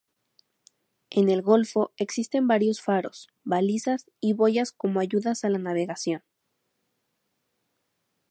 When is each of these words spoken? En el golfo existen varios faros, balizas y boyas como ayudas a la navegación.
En 1.11 1.29
el 1.29 1.43
golfo 1.43 1.91
existen 1.95 2.47
varios 2.47 2.81
faros, 2.81 3.27
balizas 3.43 4.07
y 4.19 4.33
boyas 4.33 4.71
como 4.71 4.99
ayudas 4.99 5.43
a 5.45 5.49
la 5.49 5.59
navegación. 5.59 6.23